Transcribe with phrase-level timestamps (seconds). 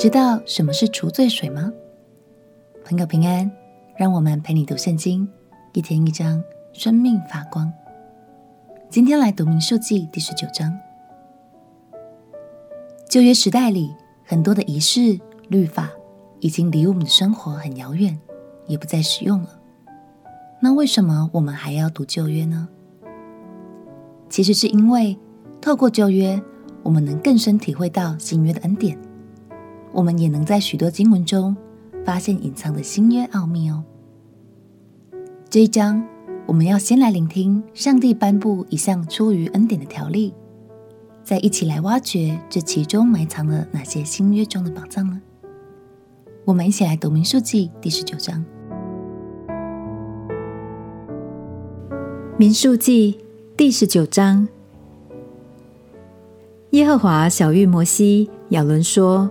[0.00, 1.70] 知道什么是除罪水吗？
[2.86, 3.52] 朋友平安，
[3.98, 5.28] 让我们陪你读圣经，
[5.74, 6.42] 一天一章，
[6.72, 7.70] 生命发光。
[8.88, 10.74] 今天来读民数记第十九章。
[13.10, 13.94] 旧约时代里，
[14.24, 15.90] 很多的仪式律法
[16.38, 18.18] 已经离我们的生活很遥远，
[18.66, 19.60] 也不再使用了。
[20.62, 22.66] 那为什么我们还要读旧约呢？
[24.30, 25.18] 其实是因为
[25.60, 26.42] 透过旧约，
[26.82, 28.96] 我们能更深体会到新约的恩典。
[29.92, 31.56] 我们也能在许多经文中
[32.04, 33.82] 发现隐藏的新约奥秘哦。
[35.48, 36.06] 这一章，
[36.46, 40.32] 我们要先来聆听上帝颁布一项出于恩典的条例，
[41.24, 45.20] 再一起来挖掘这其中埋藏了哪些新约中的宝藏呢？
[46.44, 48.44] 我们一起来读民数记第十九章。
[52.36, 53.18] 民数记
[53.56, 54.46] 第十九章，
[56.70, 59.28] 耶和华晓諭摩西、亚伦说。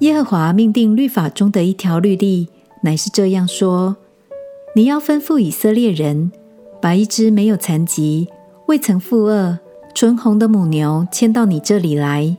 [0.00, 2.48] 耶和华命定律法中的一条律例，
[2.82, 3.96] 乃是这样说：
[4.76, 6.30] 你要吩咐以色列人，
[6.80, 8.28] 把一只没有残疾、
[8.66, 9.58] 未曾负轭、
[9.92, 12.36] 纯红的母牛牵到你这里来，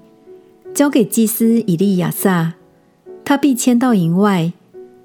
[0.74, 2.54] 交给祭司以利亚撒，
[3.26, 4.54] 他必牵到营外，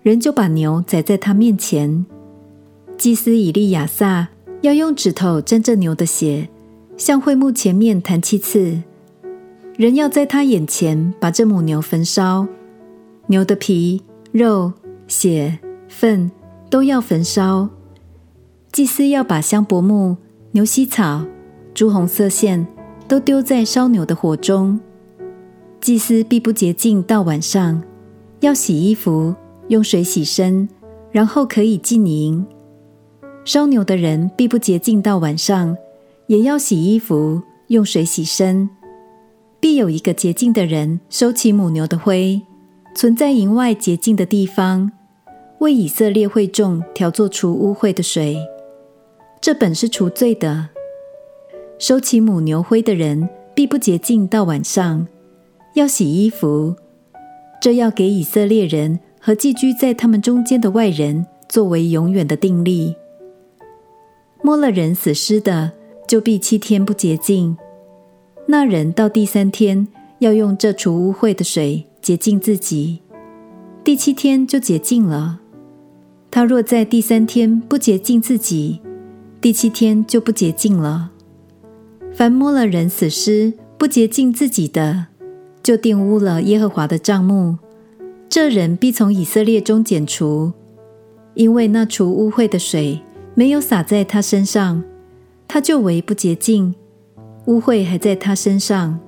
[0.02, 2.06] 人就把牛宰在他面前。
[2.96, 4.28] 祭司以利亚撒
[4.60, 6.48] 要用指头沾着牛的血，
[6.96, 8.78] 向会幕前面弹七次。
[9.76, 12.46] 人要在他眼前把这母牛焚烧，
[13.26, 14.72] 牛的皮、肉、
[15.08, 15.58] 血、
[15.88, 16.30] 粪
[16.70, 17.68] 都要焚烧。
[18.70, 20.16] 祭司要把香柏木、
[20.52, 21.24] 牛膝草、
[21.74, 22.64] 朱红色线
[23.08, 24.78] 都丢在烧牛的火中。
[25.80, 27.82] 祭司必不洁净到晚上，
[28.40, 29.34] 要洗衣服，
[29.66, 30.68] 用水洗身，
[31.10, 32.46] 然后可以进营。
[33.44, 35.76] 烧牛的人必不洁净到晚上，
[36.28, 38.70] 也要洗衣服，用水洗身。
[39.76, 42.40] 有一个洁净的人收起母牛的灰，
[42.94, 44.90] 存在营外洁净的地方，
[45.58, 48.36] 为以色列会众调作除污秽的水。
[49.40, 50.70] 这本是除罪的。
[51.78, 55.06] 收起母牛灰的人必不洁净到晚上，
[55.74, 56.76] 要洗衣服。
[57.60, 62.94] 这要给以色列人和寄居在他们中间的外人作为永远的定例。
[64.42, 65.72] 摸了人死尸的，
[66.06, 67.56] 就必七天不洁净。
[68.46, 69.88] 那人到第三天
[70.18, 73.00] 要用这除污秽的水洁净自己，
[73.82, 75.40] 第七天就洁净了。
[76.30, 78.80] 他若在第三天不洁净自己，
[79.40, 81.10] 第七天就不洁净了。
[82.12, 85.06] 凡摸了人死尸不洁净自己的，
[85.62, 87.58] 就玷污了耶和华的帐幕，
[88.28, 90.52] 这人必从以色列中剪除，
[91.34, 93.00] 因为那除污秽的水
[93.34, 94.84] 没有洒在他身上，
[95.48, 96.74] 他就为不洁净。
[97.46, 98.98] 污秽还在他身上。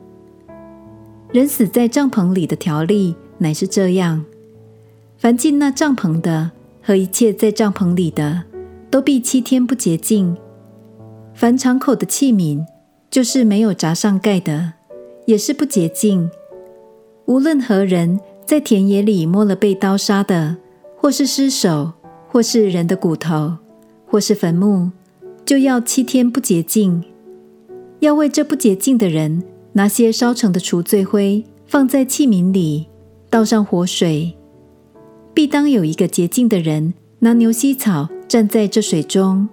[1.33, 4.25] 人死在帐篷里的条例乃是这样：
[5.19, 6.51] 凡进那帐篷的
[6.83, 8.45] 和一切在帐篷里的，
[8.91, 10.37] 都必七天不洁净。
[11.35, 12.65] 凡敞口的器皿，
[13.11, 14.75] 就是没有闸上盖的，
[15.27, 16.31] 也是不洁净。
[17.27, 20.57] 无论何人在田野里摸了被刀杀的，
[20.97, 21.93] 或是尸首，
[22.29, 23.57] 或是人的骨头，
[24.07, 24.91] 或是坟墓，
[25.45, 27.03] 就要七天不洁净。
[28.01, 29.43] 要为这不洁净的人
[29.73, 32.87] 拿些烧成的除罪灰，放在器皿里，
[33.31, 34.35] 倒上活水。
[35.33, 39.49] 必当有一个洁净的人拿牛膝草蘸在这水中，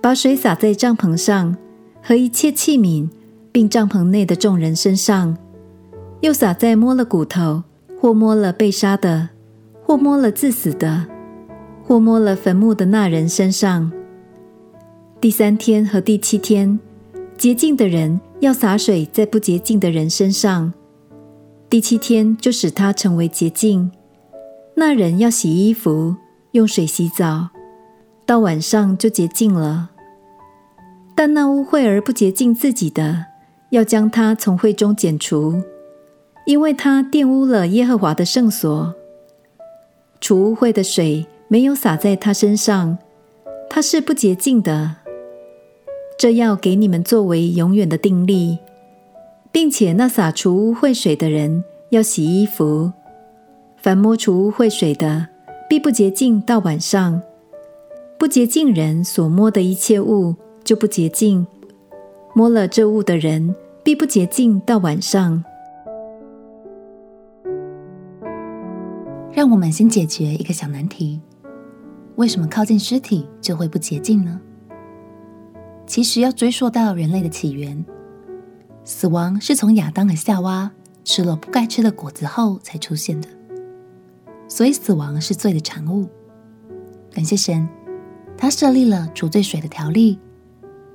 [0.00, 1.56] 把水洒在帐篷上
[2.02, 3.08] 和一切器皿，
[3.50, 5.36] 并帐篷内的众人身上，
[6.20, 7.62] 又洒在摸了骨头
[8.00, 9.28] 或摸了被杀的，
[9.84, 11.06] 或摸了自死的，
[11.84, 13.92] 或摸了坟墓的那人身上。
[15.20, 16.78] 第三天和第七天。
[17.42, 20.72] 洁净的人要洒水在不洁净的人身上，
[21.68, 23.90] 第七天就使他成为洁净。
[24.76, 26.14] 那人要洗衣服，
[26.52, 27.48] 用水洗澡，
[28.24, 29.90] 到晚上就洁净了。
[31.16, 33.26] 但那污秽而不洁净自己的，
[33.70, 35.60] 要将他从会中剪除，
[36.46, 38.94] 因为他玷污了耶和华的圣所。
[40.20, 42.98] 除污秽的水没有洒在他身上，
[43.68, 45.01] 他是不洁净的。
[46.22, 48.58] 这要给你们作为永远的定力，
[49.50, 52.92] 并且那洒除污秽水的人要洗衣服。
[53.76, 55.26] 凡摸除污秽水的，
[55.68, 57.20] 必不洁净到晚上。
[58.16, 61.44] 不洁净人所摸的一切物就不洁净，
[62.36, 63.52] 摸了这物的人
[63.82, 65.42] 必不洁净到晚上。
[69.32, 71.20] 让我们先解决一个小难题：
[72.14, 74.40] 为什么靠近尸体就会不洁净呢？
[75.92, 77.84] 其实要追溯到人类的起源，
[78.82, 80.70] 死亡是从亚当和夏娃
[81.04, 83.28] 吃了不该吃的果子后才出现的。
[84.48, 86.08] 所以死亡是罪的产物。
[87.12, 87.68] 感谢神，
[88.38, 90.18] 他设立了除罪水的条例，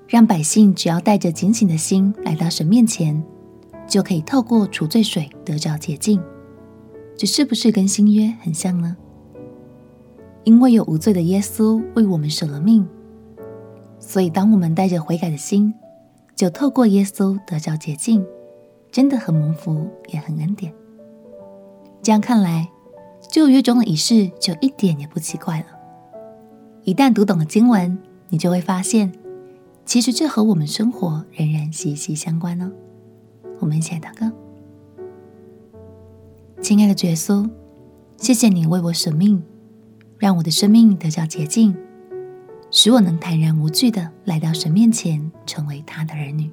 [0.07, 3.23] 让百姓只要带着警醒的心来到神面前，
[3.88, 6.19] 就可以透过除罪水得着洁净。
[7.15, 8.97] 这是不是跟新约很像呢？
[10.44, 12.89] 因为有无罪的耶稣为我们舍了命，
[13.99, 15.73] 所以当我们带着悔改的心，
[16.35, 18.25] 就透过耶稣得着洁净，
[18.91, 20.73] 真的很蒙福，也很恩典。
[22.01, 22.69] 这样看来，
[23.29, 25.65] 旧约中的仪式就一点也不奇怪了。
[26.83, 27.97] 一旦读懂了经文，
[28.29, 29.11] 你就会发现，
[29.85, 32.71] 其实这和我们生活仍然息息相关呢。
[33.59, 34.31] 我们一起来祷告：
[36.61, 37.49] 亲爱的耶稣，
[38.17, 39.44] 谢谢你为我舍命。
[40.19, 41.77] 让我的生命得到洁净，
[42.79, 46.47] 使我能坦然无惧的来到神面前，成为他的儿女。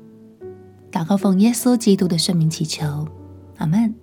[0.90, 3.06] 祷告奉耶稣基督的圣名祈求，
[3.58, 3.94] 阿门。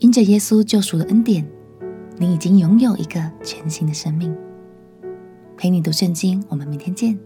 [0.00, 1.48] 因着耶稣救赎的恩典，
[2.16, 4.36] 你已经拥有一个全新的生命。
[5.56, 7.16] 陪你读圣经，我们明天见。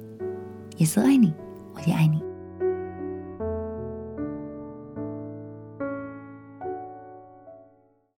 [0.77, 1.33] 耶稣爱你，
[1.73, 2.23] 我也爱你。